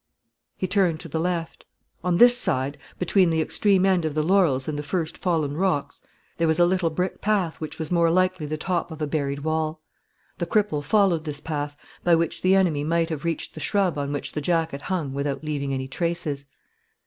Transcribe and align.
He 0.57 0.65
turned 0.65 0.99
to 1.01 1.07
the 1.07 1.19
left. 1.19 1.67
On 2.03 2.17
this 2.17 2.35
side, 2.35 2.79
between 2.97 3.29
the 3.29 3.39
extreme 3.39 3.85
end 3.85 4.03
of 4.03 4.15
the 4.15 4.23
laurels 4.23 4.67
and 4.67 4.79
the 4.79 4.81
first 4.81 5.15
fallen 5.15 5.55
rocks, 5.55 6.01
there 6.37 6.47
was 6.47 6.57
a 6.57 6.65
little 6.65 6.89
brick 6.89 7.21
path 7.21 7.61
which 7.61 7.77
was 7.77 7.91
more 7.91 8.09
likely 8.09 8.47
the 8.47 8.57
top 8.57 8.89
of 8.89 8.99
a 8.99 9.05
buried 9.05 9.41
wall. 9.43 9.79
The 10.39 10.47
cripple 10.47 10.83
followed 10.83 11.25
this 11.25 11.39
path, 11.39 11.77
by 12.03 12.15
which 12.15 12.41
the 12.41 12.55
enemy 12.55 12.83
might 12.83 13.09
have 13.11 13.25
reached 13.25 13.53
the 13.53 13.59
shrub 13.59 13.95
on 13.95 14.11
which 14.11 14.31
the 14.31 14.41
jacket 14.41 14.81
hung 14.81 15.13
without 15.13 15.43
leaving 15.43 15.71
any 15.71 15.87
traces. 15.87 16.47